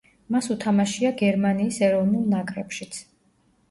მას 0.35 0.47
უთამაშია 0.55 1.13
გერმანიის 1.21 1.81
ეროვნულ 1.91 2.29
ნაკრებშიც. 2.37 3.05